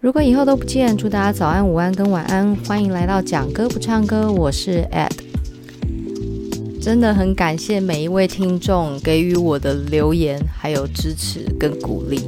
[0.00, 2.56] 如果以后都不见，祝大家早安、午安跟晚安。
[2.64, 5.10] 欢迎来到讲歌不唱歌，我是 Ed。
[6.80, 12.18] 真的很感谢每一位听众给予我的留言，还有支持跟鼓励。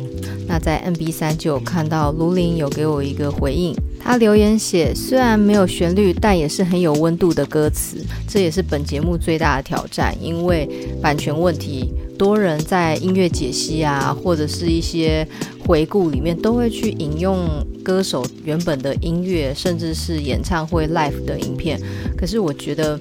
[0.46, 7.96] 那在 MB3 就有看到卢林有给我一个回应，他留言写：虽然没有旋律，但也是很有温度的歌词。
[8.28, 10.68] 这也是本节目最大的挑战，因为
[11.00, 15.26] 版权问题，多人在音乐解析啊，或者是一些。
[15.66, 17.46] 回顾里面都会去引用
[17.84, 21.80] 歌手原本的音乐，甚至是演唱会 live 的影片。
[22.16, 22.98] 可是我觉得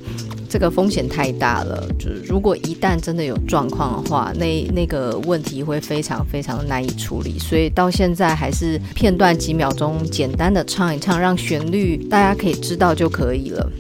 [0.50, 7.40] 这个风险太大了，就是如果一旦真的有状况的话，那那个问题会非常非常难以处理。
[7.40, 13.72] 所以到现在还是片段几秒钟，简单的唱一唱，让旋律大家可以知道就可以了。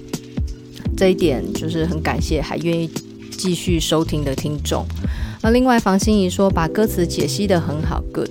[0.98, 2.89] 这一点就是很感谢还愿意
[3.38, 4.86] 继续收听的听众。
[5.42, 8.30] 那另外房心怡说把歌词解析得很好，good。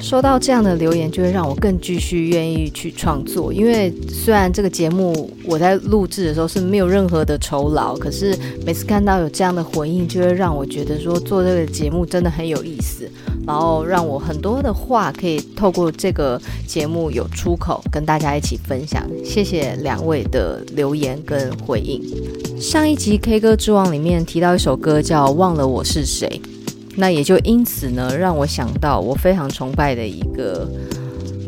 [0.00, 3.52] 收到这样的留言，就会让我更继续愿意去创作。
[3.52, 13.08] 因为虽然这个节目我在录制的时候是没有任何的酬劳，可是每次看到有这样的回应，就会让我觉得说做这个节目真的很有意思，
[13.46, 19.06] 然后让我很多的话可以透过这个节目有出口，跟大家一起分享。
[19.24, 22.02] 谢谢两位的留言跟回应。
[22.60, 26.40] 上一集 K 歌之王里面提到一首歌叫《忘了我是谁》。
[27.00, 30.70] 那也就因此呢，让我想到我非常崇拜的一个，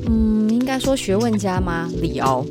[0.07, 1.91] 嗯，应该说学问家吗？
[2.01, 2.43] 李敖。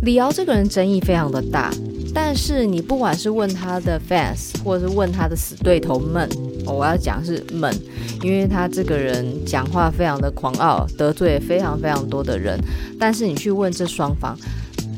[0.00, 1.70] 李敖这个人争议非常的大，
[2.14, 6.26] 但是你不管是问他的 fans，或者是问他的死对头们，
[6.64, 7.70] 我要讲是们，
[8.22, 12.58] 因为他这个人讲话非常的狂傲，得罪非常非常多的人。
[12.98, 14.34] 但是你去问这双方，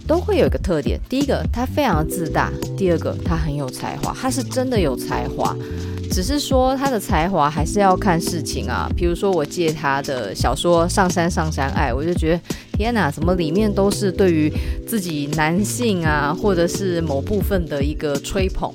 [0.07, 5.57] 都会有一个特点：第一个，他非常的自大；第二个，他很有才华，他是真的有才华。
[6.11, 12.41] 只是说他的才华还是要看事情啊，比如说我借他的小说《上山上山爱》，我就觉得
[12.73, 14.53] 天哪，怎么里面都是对于
[14.87, 18.73] 自己男性啊，或者是某部分的一个吹捧，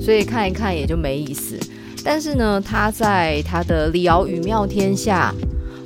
[0.00, 1.58] 所以看一看也就没意思。
[2.04, 5.32] 但是呢，他在他的李敖语妙天下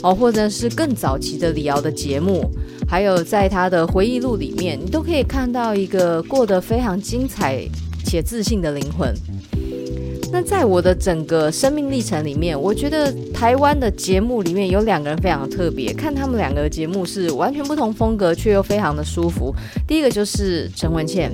[0.03, 2.51] 哦，或者是更早期的李敖的节目，
[2.89, 7.69] 还有在他的回忆录里面，你都可以看到一个过得非常精彩
[8.05, 9.15] 且自信的灵魂。
[10.33, 19.55] 那在我的整个生命历程里面，我觉得台湾的节目里面有两个人非常特别，看他们两个节目是完全不同风格，却又非常的舒服。
[19.87, 21.31] 第一个就是陈文茜，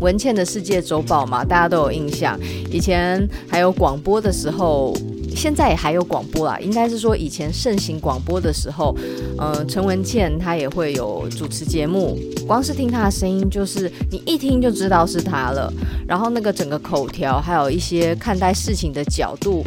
[0.00, 2.38] 文茜的世界周报嘛，大家都有印象，
[2.70, 4.94] 以前还有广播的时候。
[5.34, 8.96] 现在也还有广播啦，应该是说以前盛行广播的时候，
[9.36, 15.72] 呃，陈文茜她也会有主持节目，光是听她的声音，就是你一听就知道是她了。
[16.06, 19.62] 然后那个整个口条，还有一些看待事情的角度，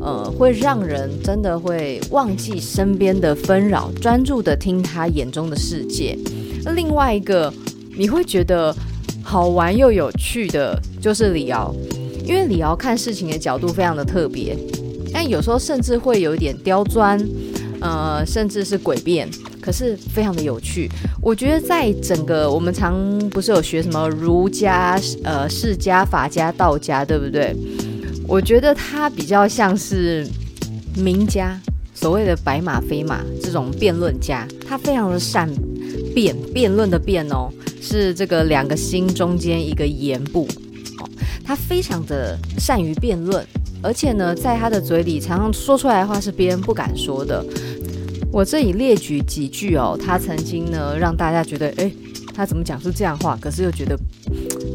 [0.00, 6.16] 呃，会让人真的会忘记身边的纷扰，专注的听她眼中的世界。
[6.64, 7.52] 那另外一个
[7.96, 8.74] 你会觉得
[9.22, 11.74] 好玩又有趣的，就是李敖，
[12.24, 14.56] 因为李敖看事情的角度非常的特别。
[15.12, 17.20] 但有时候甚至会有一点刁钻，
[17.80, 19.28] 呃，甚至是诡辩，
[19.60, 20.88] 可是非常的有趣。
[21.20, 27.54] 我觉得在整个我们常不是有学什么儒家、呃，释家、法家、道家，对不对？
[28.26, 30.26] 我觉得他比较像是
[30.96, 31.60] 名家，
[31.94, 35.48] 所谓的白马非马这种辩论家，他非常的善
[36.14, 37.50] 辩，辩论的辩哦，
[37.80, 40.48] 是这个两个心中间一个言部，
[40.98, 41.08] 哦，
[41.44, 43.44] 他非常的善于辩论。
[43.82, 47.44] 而且呢，在他的嘴里常常说出来的话是别人不敢说的。
[48.30, 51.92] 我这里列举几句哦，他曾经呢让大家觉得，哎，
[52.34, 53.36] 他怎么讲出这样话？
[53.40, 53.98] 可是又觉得，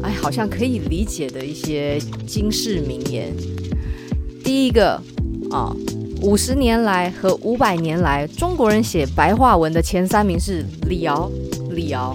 [0.02, 3.34] 哎，好像可以理解的一些经世名言。
[4.44, 5.00] 第一个
[5.50, 5.74] 啊，
[6.22, 11.30] 五十年来和五百年来，中国人写白话文的前三名是李敖、
[11.70, 12.14] 李敖、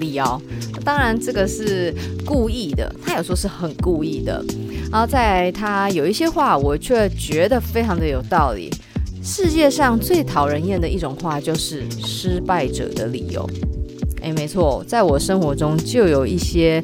[0.00, 0.40] 李敖。
[0.84, 1.94] 当然，这个是
[2.24, 4.42] 故意的，他有时候是很故意的。
[4.90, 8.70] 然后在他有一些话，我却觉得非常的有道理。
[9.22, 13.48] 世界上最讨人厌的一种话，就是失败者的理由。
[14.22, 16.82] 诶，没错，在我生活中就有一些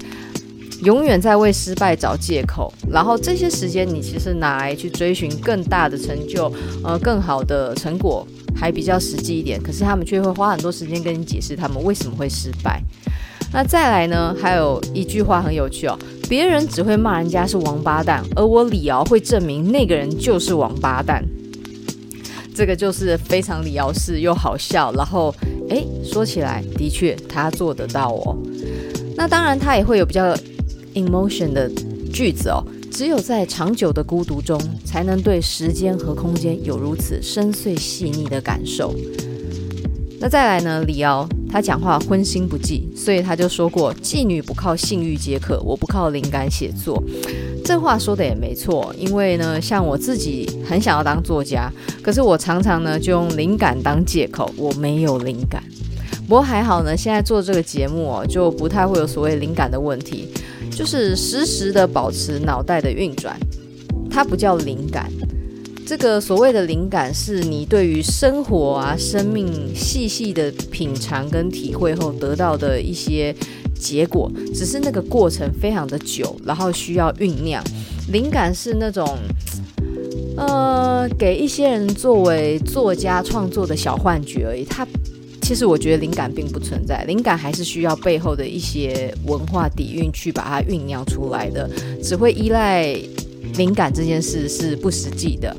[0.82, 6.52] 永远在为失败找借口，然后这些时间你其实拿来去追寻更大的成就，
[6.84, 9.60] 呃，更好的成果，还比较实际一点。
[9.60, 12.80] 可是他们却会花很多时间跟你解释他们为什么会失败。
[13.52, 14.36] 那再来呢？
[14.38, 15.98] 还有一句话很有趣哦，
[16.28, 21.24] 别人只会骂人家是王八蛋，而我李敖会证明那个人就是王八蛋。
[22.54, 25.34] 这个就是非常李敖式又好笑，然后
[25.68, 28.36] 诶，说起来的确他做得到哦。
[29.16, 30.36] 那当然他也会有比较
[30.94, 31.70] emotion 的
[32.12, 38.94] 句子哦，只有在长久的孤独中，才能对时间和空间有如此深邃细腻的感受。
[40.18, 40.82] 那再来呢？
[40.86, 47.02] 李敖他讲话荤腥不忌，所以他就说过：“妓女不靠性欲接客，我不靠灵感写作。”
[47.64, 51.72] 这话说的也没错，因为呢，像我自己很想要当作家，
[52.02, 55.62] 可是我常常呢就用灵感当借口，我没有灵感。
[56.28, 60.28] 不过还好呢，现在做这个节目哦，就不太会有所谓灵感的问题，
[60.70, 63.36] 就是时时的保持脑袋的运转，
[64.10, 65.10] 它不叫灵感。
[65.86, 73.32] 这个所谓的灵感，是你对于生活啊、生命细细的品尝跟体会后得到的一些
[73.78, 77.62] 结果，只是那个过程非常的久，然后需要酝酿。
[78.10, 79.16] 灵感是那种，
[80.36, 84.64] 呃，给一些人作为作家创作的小幻觉而已。
[84.64, 84.84] 它
[85.40, 91.70] 其实我觉得灵感并不存在，灵感还是需要背后的一些文化底蕴去把它酝酿出来的，
[92.02, 92.98] 只会依赖。
[93.56, 95.56] 灵感这件事是不实际的，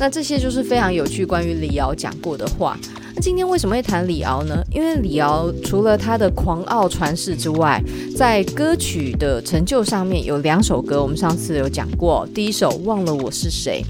[0.00, 2.74] 那这些就是非常有趣关于李敖讲过的话。
[3.14, 4.64] 那今天为什么会谈李敖呢？
[4.72, 7.78] 因为李敖除了他的狂傲传世之外，
[8.16, 12.26] 在歌曲的成就上面有两首歌，我们上次有讲过。
[12.34, 13.84] 第一首《忘了我是谁》，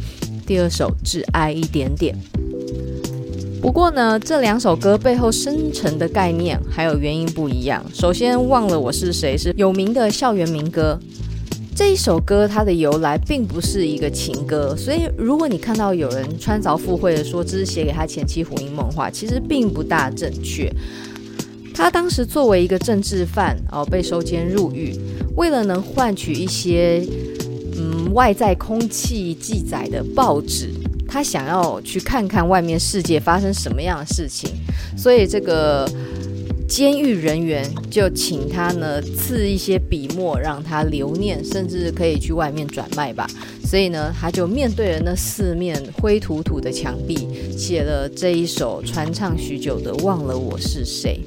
[0.49, 2.13] 第二首《只爱一点点》。
[3.63, 7.85] 不过呢，这两首歌背后深层的概念还有原因不一样。
[7.95, 10.99] 首先，《忘了我是谁》是有名的校园民歌。
[11.81, 20.71] 这一首歌它的由来并不是一个情歌，所以如果你看到有人穿凿附会的说这是写给他前妻胡因梦话，其实并不大正确。
[21.75, 24.95] 他当时作为一个政治犯哦，被收监入狱，
[25.37, 27.03] 为了能换取一些
[27.79, 30.69] 嗯外在空气记载的报纸，
[31.09, 34.51] 他想要去看看外面世界发生什么样的事情，
[34.99, 35.91] 所以这个。
[36.71, 43.27] 监狱人员就请他呢赐一些笔墨让他留念，甚至可以去外面转卖吧。
[43.65, 47.27] 所以呢，他就面对了那四面灰土土的墙壁，
[47.59, 51.21] 写了这一首传唱许久的《忘了我是谁》。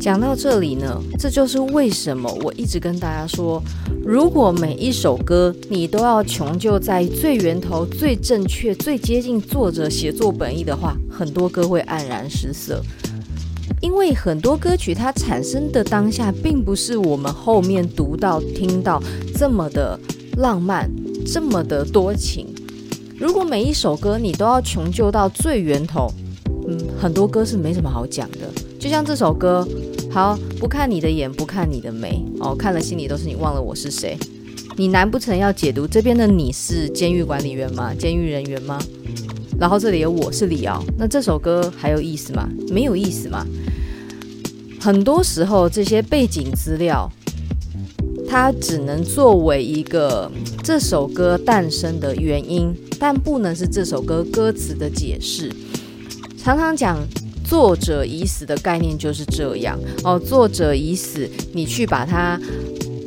[0.00, 3.62] 讲到这里呢，这就是为什么我一直跟大家说，
[4.02, 12.82] 如果每一首歌你都要穷究在最源头、最正确、最接近作者写作本意的话，很多歌会黯然失色。
[13.80, 19.02] 因为很多歌曲它产生的当下，并不是我们后面读到听到
[19.34, 19.98] 这么的
[20.36, 20.90] 浪漫，
[21.26, 22.46] 这么的多情。
[23.18, 26.12] 如果每一首歌你都要穷究到最源头，
[26.68, 28.50] 嗯，很多歌是没什么好讲的。
[28.78, 29.66] 就像这首歌，
[30.10, 34.16] 好，不看你的眼，不看你的眉，哦，看了心里都是你，忘了我是谁。
[34.76, 37.92] 你难不成要解读这边的你是监狱管理员吗？
[37.94, 38.78] 监狱人员吗？
[39.60, 42.48] 然后这里有我是李敖，那这首歌还有意思吗？
[42.72, 43.46] 没有意思吗？
[44.80, 47.06] 很多时候这些背景资料，
[48.26, 50.32] 它只能作为一个
[50.64, 55.52] 这首歌诞生的原因，但不能是这首歌歌词的解释。
[56.38, 56.98] 常常讲
[57.44, 62.40] 作者已死的概念就是这样哦，作者已死，你去把他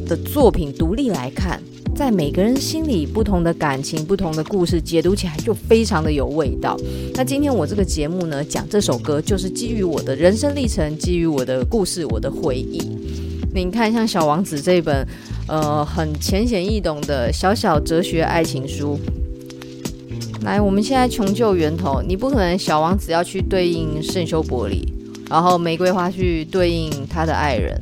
[0.05, 1.59] 的作品独立来看。
[1.95, 6.75] 在每个人心里，不同的感情、不同的故事，解读起来就非常的有味道。
[7.13, 12.81] 那今天我这个节目呢，讲这首歌，就是基于我的人生历程，基于我的故事、我的回忆。
[13.53, 15.07] 你看，像《小王子》这本，
[15.47, 18.97] 呃，很浅显易懂的小小哲学爱情书。
[20.41, 24.91] 来，我们现在穷究源头，你不可能小王子要去对应圣修伯里，
[25.29, 27.79] 然后玫瑰花去对应他的爱人，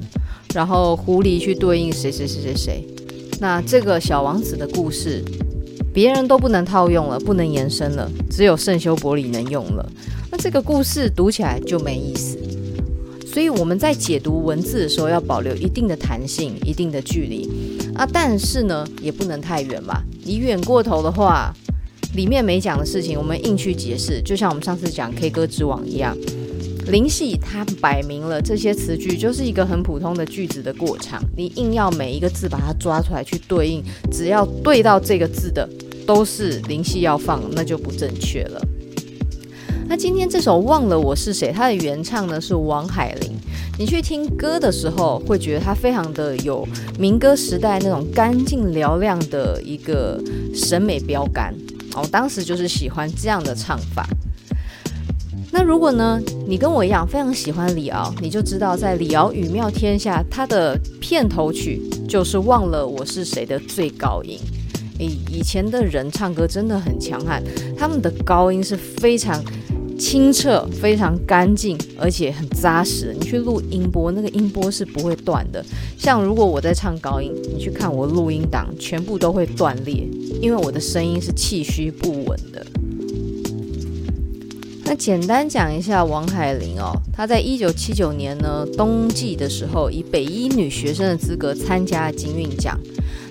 [0.53, 2.88] 然后狐狸去对应谁谁谁谁谁。
[3.41, 5.24] 那这个小王子的故事，
[5.91, 9.91] 别人都不能套用了，不能延伸了，只有圣修伯里能用了。
[10.29, 12.38] 那这个故事读起来就没意思。
[13.25, 17.50] 所以我们在解读文字的时候，要保留一定的弹性，一定的距离
[17.95, 18.07] 啊。
[18.13, 20.03] 但是呢，也不能太远嘛。
[20.24, 21.51] 你远过头的话，
[22.13, 26.15] 里面没讲的事情，我们硬去解释，就像我们上次讲 K 歌之王一样。
[26.88, 35.67] 灵系它摆明了这些词句就是一个很普通的句子的过场，你硬要每一个字把它抓出来去对应，只要对到这个字的
[36.05, 38.61] 都是灵系要放，那就不正确了。
[39.88, 43.31] 那今天这首《忘了我是谁》，它的原唱呢是王海玲。
[43.77, 46.67] 你去听歌的时候，会觉得它非常的有
[47.00, 50.21] 民歌时代那种干净嘹亮的一个
[50.53, 51.53] 审美标杆。
[51.95, 54.07] 我当时就是喜欢这样的唱法。
[55.53, 64.39] 那如果呢，你跟我一样非常喜欢李敖，你就知道在李敖语妙天下，他的片头曲就是《忘了我是谁》的最高音。
[65.00, 67.43] 诶，以前的人唱歌真的很强悍，
[67.77, 69.43] 他们的高音是非常
[70.00, 73.13] 清澈、非常干净，而且很扎实。
[73.20, 75.63] 你去录音波，那个音波是不会断的。
[75.98, 80.08] 像如果我在唱高音，你去看我录音档，全部都会断裂，
[80.41, 82.65] 因为我的声音是气虚不稳的。
[84.91, 92.77] 那简单讲一下王海玲哦，她在一九七九年呢冬季的时候，以北一女学生的资格参加金韵奖，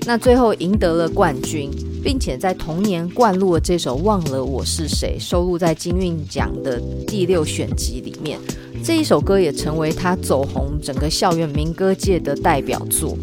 [0.06, 1.68] 那最后赢得了冠军，
[2.02, 8.40] 并且在同年灌录了这首《忘了我是谁》，收录在金韵奖的第六选集里面。
[8.82, 13.14] 这一首歌也成为她走红整个校园民歌界的代表作。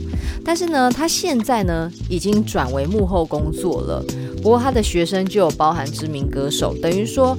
[0.46, 4.06] 但是呢，她现在呢已经转为幕后工作了。
[4.44, 7.36] 不过她的学生就有包含知名歌手，等于说。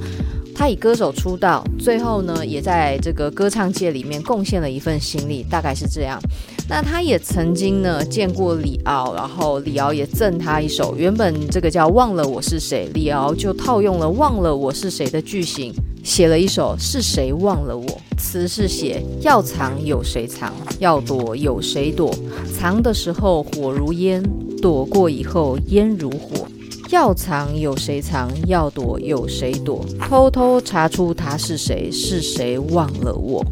[0.59, 6.19] 他以歌手出道，最后呢，也在这个歌唱界里面贡献了一份心力，大概是这样。
[6.67, 15.73] 那他也曾经呢见过李敖，然后李敖也赠他一首，原本这个叫《忘了我是谁》，李敖就套用了《忘了我是谁》的句型，
[16.03, 17.85] 写了一首《是谁忘了我》。
[18.17, 22.13] 词是写要藏有谁藏，要躲有谁躲，
[22.53, 24.21] 藏的时候火如烟，
[24.61, 26.48] 躲过以后烟如火。
[26.89, 33.45] 要藏有谁藏，要躲有谁躲，偷偷查出他是谁，是谁忘了我。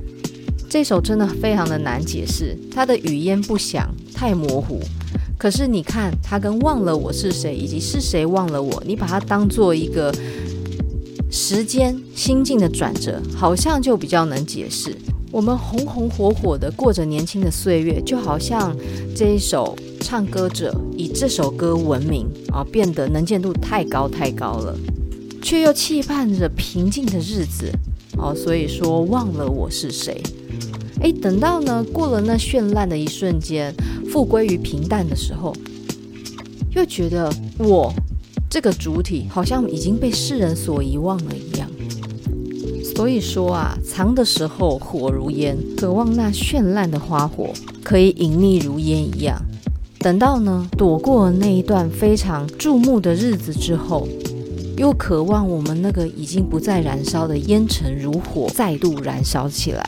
[0.67, 4.79] 这首真的非常的难解释，它的语言不详，太模糊。
[5.37, 10.11] 可是你看，它跟忘了我是谁，以及是谁忘了我，你把它当做一个
[11.29, 14.97] 时间心境的转折，好像就比较能解释。
[15.31, 18.75] 我们红红火火的过着年轻的岁月，就好像
[19.15, 19.75] 这一首
[20.09, 24.73] 唱歌者以这首歌闻名啊，变得能见度太高太高了，
[25.41, 27.69] 却又期盼着平静的日子
[28.17, 30.23] 哦，所以说忘了我是谁。
[31.01, 33.75] 哎，等到呢过了那绚烂的一瞬间，
[34.09, 35.53] 复归于平淡的时候，
[36.73, 37.93] 又觉得我
[38.49, 41.69] 这个主体好像已经被世人所遗忘了一样。
[42.95, 47.49] 所以说啊，藏的时候火如烟，渴望那绚烂的花火
[47.83, 49.37] 可以隐匿如烟一样。
[50.07, 54.07] 等到呢，躲过了那一段非常注目的日子之后，
[54.77, 59.85] 又渴望我们那个已经不再燃烧的烟尘如火再度燃烧起来。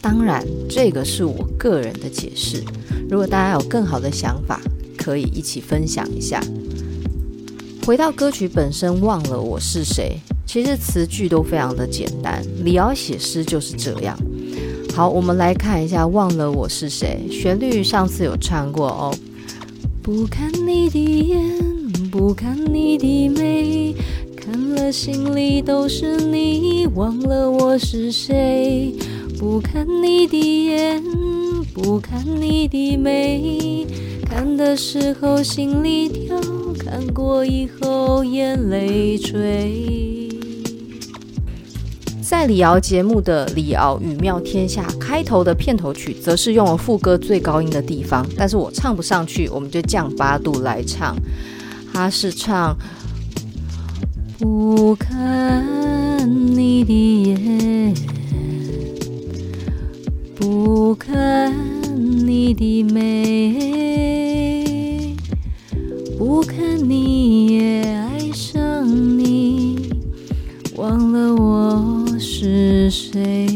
[0.00, 2.62] 当然，这个是我个人的解释。
[3.10, 4.60] 如果大家有更好的想法，
[4.96, 6.40] 可以一起分享一下。
[7.84, 10.20] 回到歌曲本身，忘了我是谁。
[10.46, 14.16] 其实词句都非常的简单，李敖写诗就是这样。
[14.98, 19.14] 好，我们来看一下《忘了我是谁》，旋律上次有唱过哦。
[20.02, 21.40] 不看你的眼，
[22.10, 23.94] 不看你的眉，
[24.36, 26.88] 看了心里都是你。
[26.96, 28.92] 忘了我是谁？
[29.38, 31.00] 不看你的眼，
[31.72, 33.86] 不看你的眉，
[34.28, 36.36] 看的时候心里跳，
[36.76, 40.27] 看过以后眼泪垂。
[42.28, 51.16] 在李敖节目的《李敖语妙天下》开头的片头曲，则是用了副歌最高音的地方，但是我唱不上去，我们就降八度来唱。
[51.90, 52.76] 他是唱：
[54.38, 55.64] 不看
[56.54, 57.94] 你的眼，
[60.36, 61.50] 不看
[62.26, 63.96] 你的眉，
[66.18, 68.86] 不看你也爱上
[69.18, 69.90] 你，
[70.76, 71.97] 忘了我。
[72.18, 73.46] 是谁？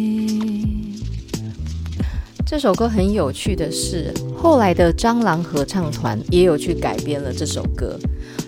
[2.47, 7.99] 这首歌很有趣的是，后来的蟑螂合唱团也有去改编了这首歌。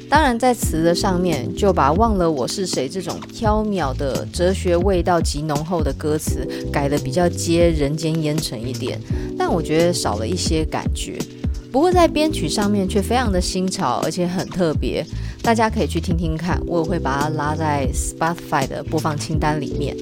[0.09, 9.01] 当然，在词的上面就把“忘了我是谁”这种飘渺的哲学味道极浓厚的歌词改得比较接人间烟尘一点，
[9.37, 11.19] 但我觉得少了一些感觉。
[11.73, 15.05] 不过在编曲上面却非常的新潮，而且很特别，
[15.45, 16.59] 大家可以去听听看。
[16.67, 19.95] 我也会把它拉在 Spotify 的播放清单里面。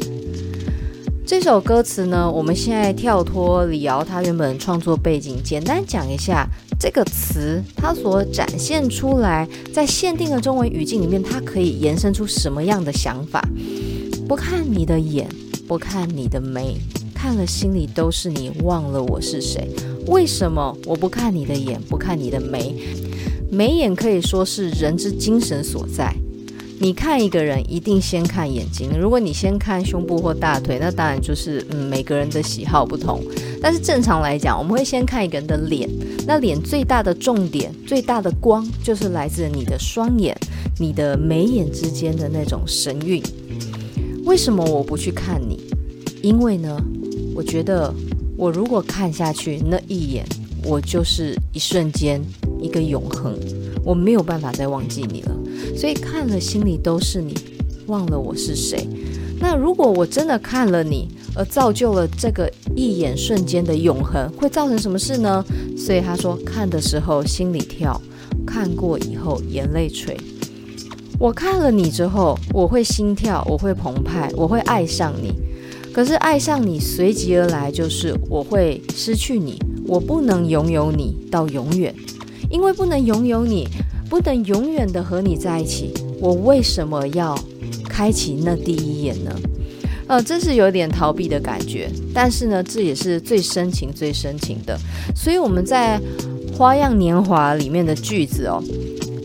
[1.26, 6.46] 这首歌词呢，我们现在跳脱李敖他原本创作背景，简单讲一下
[6.78, 13.44] 这个词，它所展现出来，在限定的中文语境里面，它可以延伸出什么样的想法？
[14.28, 15.28] 不看你的眼，
[15.66, 16.76] 不看你的眉，
[17.12, 19.68] 看了心里都是你，忘了我是谁。
[20.06, 22.74] 为什么我不看你的眼，不看你的眉？
[23.54, 26.10] 眉眼可以说是人之精神所在。
[26.80, 33.22] 你看一个人一定先看眼睛，如果你先看胸部或大腿，那当然就是嗯每个人的喜好不同。
[33.60, 35.86] 但是正常来讲，我们会先看一个人的脸，
[36.26, 40.34] 那脸最大的重点、最大的光就是来自你的双眼、
[40.80, 43.22] 你的眉眼之间的那种神韵。
[44.24, 45.60] 为什么我不去看你？
[46.22, 46.82] 因为呢，
[47.34, 47.92] 我觉得
[48.34, 50.24] 我如果看下去那一眼，
[50.64, 52.18] 我就是一瞬间
[52.72, 53.38] 个永恒，
[53.84, 55.30] 我没有办法再忘记你了。
[55.76, 57.34] 所以看了心里都是你，
[57.86, 58.88] 忘了我是谁。
[59.38, 65.44] 那如果我真的看了你，而造就了这个一眼瞬间的永恒，会造成什么事呢？
[65.76, 68.00] 所以他说，看的时候心里跳，
[68.46, 70.16] 看过以后眼泪垂。
[71.18, 75.32] 我看了你之后，我会心跳，我会澎湃，我会爱上你。
[75.92, 81.94] 可是爱上你随即而来就是我会失去你，我不能拥有你到永远，
[82.52, 83.66] 因为不能拥有你，
[84.10, 87.36] 不能永远的和你在一起，我为什么要
[87.88, 89.34] 开启那第一眼呢？
[90.06, 94.78] 呃，这是有点逃避的感觉，但是呢，这也是最深情、最深情的。
[95.16, 95.98] 所以我们在
[96.54, 98.62] 《花样年华》里面的句子哦。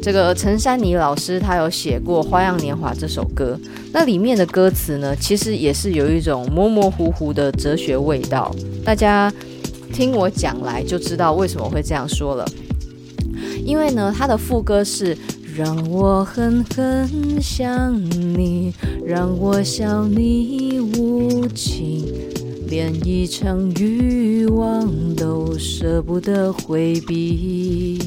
[0.01, 3.60] 这个陈珊妮老师她有写过《花样年华》这首歌，
[3.91, 8.55] 那里面的歌词呢，其实也是有一种模模糊糊的哲学味道。
[8.86, 9.29] 大家
[9.91, 12.48] 听我讲来就知道为什么会这样说了。
[13.67, 15.17] 因为呢，他的副歌是
[15.57, 18.74] “让我狠狠想你，
[19.05, 22.05] 让我笑你无情，
[22.69, 28.01] 连一场欲望都舍不得回避。”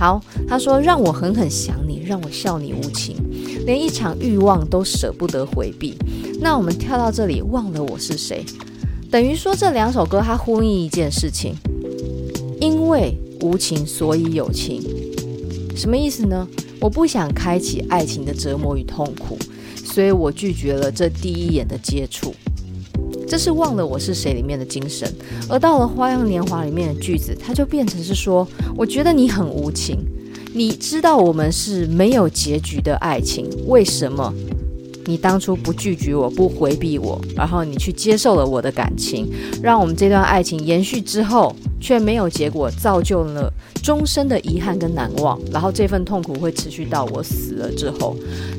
[0.00, 3.16] 好，他说让我狠狠想你，让我笑你无情，
[3.66, 5.94] 连一场欲望都舍不得回避。
[6.40, 8.42] 那我们跳到这里，忘了我是谁，
[9.10, 11.54] 等于说这两首歌它呼应一件事情，
[12.58, 14.82] 因为无情所以有情，
[15.74, 16.46] 什么意思呢？
[16.80, 19.38] 我不想开启爱情的折磨与痛苦，
[19.84, 22.34] 所以我拒绝了这第一眼的接触。
[23.26, 25.12] 这是忘了我是谁里面的精神，
[25.48, 29.98] 而到了《花样年华》里面的句子，它就变成是说：我觉得你很无情，
[30.54, 34.32] 你知道我们是没有结局的爱情，为什么
[35.06, 39.26] 你当初不拒绝我，不回避我，然后你去接受了我的感情，
[39.60, 48.16] 让我们这段爱情延续之后却没有结果，造就了终身的遗憾跟难忘，然后这份痛苦会持续到我死了之后，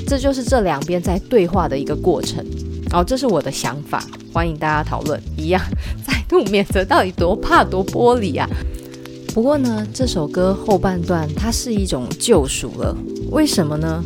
[0.08, 2.46] 这就是这两边在对话的一个过程。
[2.94, 4.02] 哦，这是我的想法，
[4.32, 5.22] 欢迎大家讨论。
[5.36, 5.62] 一样，
[6.06, 8.48] 再度免责，到底多怕多玻璃啊？
[9.34, 12.96] 不过呢，这首歌后半段它是一种救赎了。
[13.30, 14.04] 为什么呢？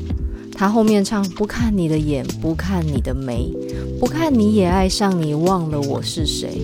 [0.53, 3.51] 他后面唱：不看你的眼，不看你的眉，
[3.99, 6.61] 不看你也爱上你，忘了我是谁，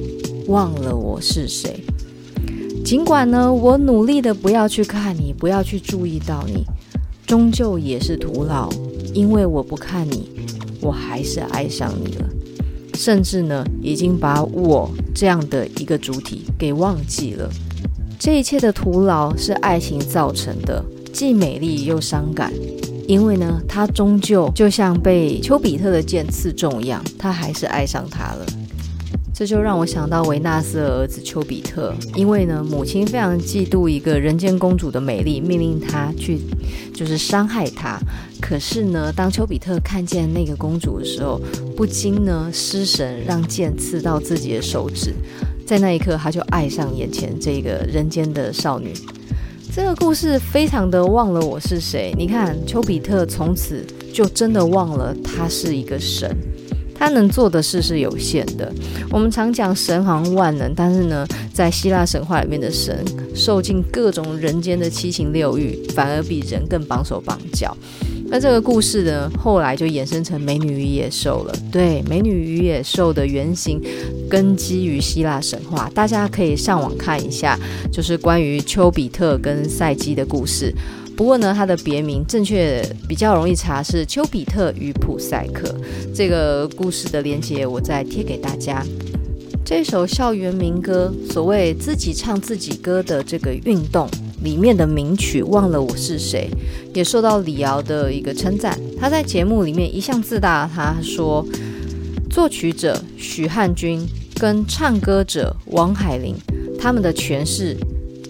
[0.48, 1.84] 忘了我是谁。
[2.88, 6.64] 尽管呢，我努力的不要去看你，不要去注意到你，
[7.26, 8.70] 终究也是徒劳，
[9.14, 10.30] 因为我不看你。
[10.80, 12.26] 我还是爱上你了，
[12.94, 17.50] 甚至呢，已经把我这样的一个主体给忘记了。
[18.18, 22.54] 这一切的徒劳是爱情造成的，既美丽又伤感。
[23.06, 28.46] 因为呢，他终究就像被丘比特的箭刺中一样，他还是爱上他了。
[29.38, 36.40] 这就让我想到维纳斯的儿子丘比特，因为呢，母亲非常嫉妒一个人间公主的美丽，命令他去，
[36.92, 38.00] 就是伤害她。
[38.42, 41.40] 可是呢，当丘比特看见那个公主的时候，
[41.76, 45.14] 不禁呢失神，让箭刺到自己的手指。
[45.68, 48.92] 在那一刻，他就爱上眼前这个人间的少女。
[49.72, 52.12] 这个故事非常的忘了我是谁。
[52.18, 56.36] 你看，丘比特从此就真的忘了他是一个神。
[56.98, 58.72] 他能做的事是有限的。
[59.10, 63.06] 我们常讲神好像万能，但是呢，在希腊神话里面的神
[63.36, 67.76] 受尽各种人间的七情六欲，反而比人更绑手绑脚。
[68.30, 71.56] 那这个故事呢，后来就衍生成《美女与野兽》了。
[71.72, 73.82] 对，《美女与野兽》的原型
[74.30, 77.58] 根基于希腊神话，大家可以上网看一下，
[77.90, 80.74] 就是关于丘比特跟赛姬的故事。
[81.18, 85.76] 不过呢，它的别名正确比较容易查，是丘比特与普赛克。
[86.14, 88.86] 这个故事的连结我再贴给大家。
[89.66, 94.08] 这首校园民歌，所谓自己唱自己歌的这个运动
[94.44, 96.48] 里面的名曲《忘了我是谁》，
[96.96, 98.80] 也受到李敖的一个称赞。
[99.00, 101.44] 他在节目里面一向自大，他说，
[102.30, 106.36] 作曲者许汉君跟唱歌者王海玲
[106.80, 107.76] 他们的诠释。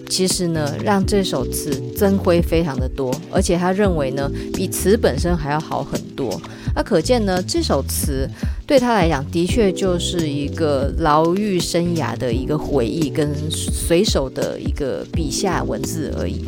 [0.08, 6.40] 其实呢，让这首词增辉非常的多，而且他认为呢，比词本身还要好很多。
[6.74, 8.28] 那可见呢，这首词
[8.66, 16.44] 对他来讲，的确就是一个牢狱生涯的一个回忆，跟随手的一个笔下文字而已。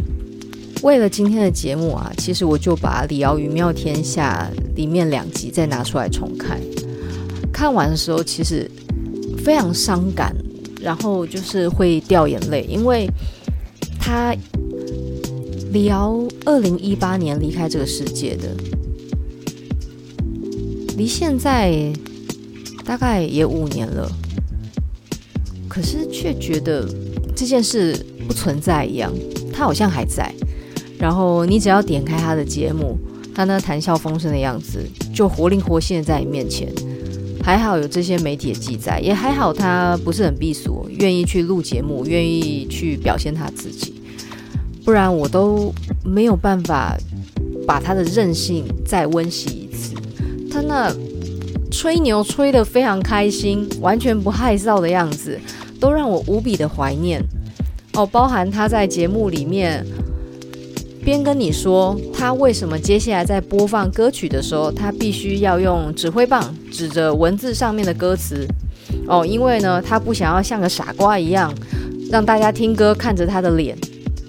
[0.82, 6.58] 为了今天的节目啊，其实我就把《李敖与妙天下》里面两集再拿出来重看。
[7.52, 8.70] 看完的时候，其实
[9.44, 10.34] 非常伤感，
[10.80, 13.06] 然后就是会掉眼泪，因为
[14.00, 14.34] 他
[15.72, 18.48] 李敖二零一八年离开这个世界的，
[20.96, 21.92] 离现在
[22.84, 24.10] 大概也五年了，
[25.68, 26.88] 可是却觉得
[27.36, 27.94] 这件事
[28.26, 29.12] 不存在一样，
[29.52, 30.34] 他好像还在。
[30.98, 32.98] 然后你只要点开他的节目，
[33.32, 34.84] 他那谈笑风生的样子
[35.14, 36.68] 就活灵活现在你面前。
[37.42, 43.94] 还好有这些媒体的记载，也还好他不是很避俗，愿意去录节目，愿意去表现他自己。
[44.84, 45.72] 不然我都
[46.04, 46.96] 没有办法
[47.66, 49.94] 把他的任性再温习一次。
[50.50, 50.94] 他那
[51.70, 55.38] 吹牛吹得非常开心，完全不害臊的样子，
[55.80, 57.22] 都让我无比的怀念。
[57.94, 59.84] 哦，包含他在节目里面。
[61.10, 68.46] 边跟你说他为什么接下来在播放歌曲的时候，他必须要用指挥棒指着文字上面的歌词
[69.08, 71.52] 哦，因为呢，他不想要像个傻瓜一样
[72.12, 73.76] 让大家听歌看着他的脸，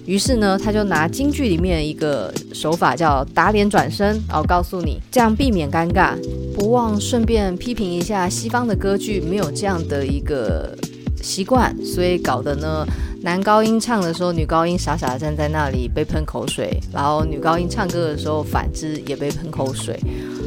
[0.08, 6.16] 于是呢，他就拿京剧里面一个手法叫打脸转身哦，告诉你这样避免尴尬，
[6.56, 10.76] 不忘顺便批评一下西方的歌剧没有这样的一个
[11.22, 12.84] 习惯，所以搞得呢。
[13.24, 20.00] 男高音唱的时候，女高音傻傻站在那里被喷口水，然后女高音唱歌的时候，反之也被喷口水。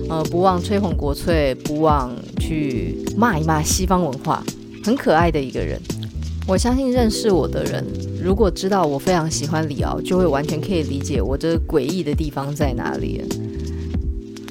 [0.09, 2.11] 呃，不忘吹红国粹，不忘
[2.41, 4.43] 去骂一骂西方文化，
[4.85, 5.81] 很可爱的一个人。
[6.49, 7.85] 我相信认识我的人，
[8.21, 13.23] 如果知道我非常喜欢李敖，就会完全可以理解我这诡异的地方在哪里。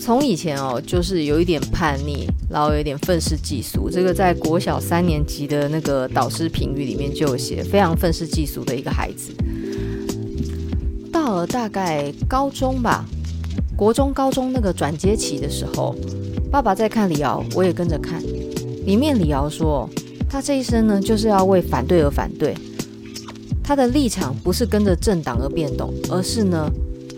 [0.03, 3.89] 从以前哦，就是有一点叛逆，然后有点愤世嫉俗。
[3.89, 9.31] 这个在国小三年级的那个导师评语里面就有写，非常愤世嫉俗的一个孩子。
[11.09, 13.05] 到了大概高中吧，
[13.77, 15.95] 国中、高中那个转接期的时候，
[16.51, 18.21] 爸爸在看李敖，我也跟着看。
[18.85, 19.89] 里面李敖说，
[20.29, 22.53] 他这一生呢，就是要为反对而反对。
[23.63, 26.69] 他的立场不是跟着政党而变动，而是呢。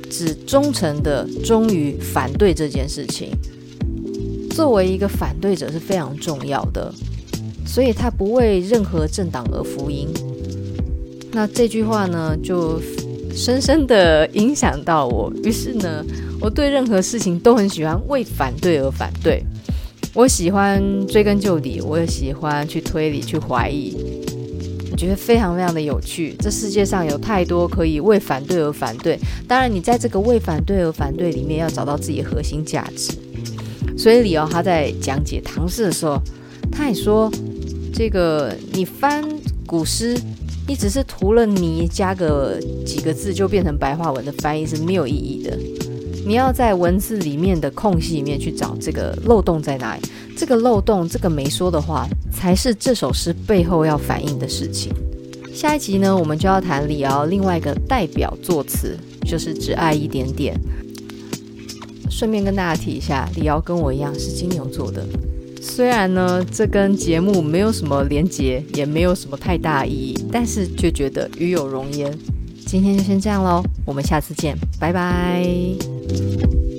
[0.10, 3.30] 只忠诚的忠于反对这件事情，
[4.52, 6.94] 作为一个反对者是非常重要的，
[7.66, 10.08] 所以他不为任何政党而服音。
[11.32, 12.80] 那这句话呢，就
[13.34, 15.32] 深深的影响到我。
[15.44, 16.06] 于是呢，
[16.40, 19.44] 我对任何事情都很喜欢为反对而反对。
[20.14, 23.98] 我喜欢追根究底，我也喜欢去推理、去怀疑。
[24.96, 26.36] 觉得非常非常的有趣。
[26.40, 29.20] 这世界上有太多可以为反对而反对。
[29.48, 33.12] 当然，你在这个为反对而反对里面，要找到自己的核心价值。
[33.98, 36.22] 所以李敖他在讲解唐诗的时候，
[36.72, 37.32] 他也说
[37.94, 39.24] ：“这个你翻
[39.66, 40.18] 古诗，
[40.68, 45.58] 你只是涂了泥，加个几个字就变成白话文的翻译是没有意义的。
[46.26, 50.02] 你要在文字里面的空隙里面去找这个漏洞在哪里。”
[50.38, 54.92] 这个漏洞，这个没说的话，才是这首诗背后要反映的事情。
[55.54, 60.54] 下一集呢，我们就要谈李敖另外一个代表作词，就是《只爱一点点》。
[62.12, 65.06] 顺便跟大家提一下，李敖跟我一样是金牛座的。
[65.62, 72.14] 虽然呢，这跟节目没有什么连结，也没有什么太大意义，但是却觉得与有荣焉。
[72.66, 75.95] 今天就先这样喽，我们下次见，拜拜。
[76.08, 76.75] thank you